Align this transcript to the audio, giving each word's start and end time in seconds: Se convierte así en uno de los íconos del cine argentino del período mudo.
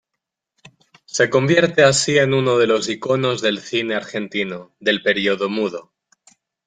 Se 1.05 1.29
convierte 1.29 1.83
así 1.83 2.17
en 2.17 2.33
uno 2.33 2.57
de 2.57 2.65
los 2.65 2.89
íconos 2.89 3.39
del 3.43 3.59
cine 3.59 3.93
argentino 3.93 4.73
del 4.79 5.03
período 5.03 5.47
mudo. 5.47 5.91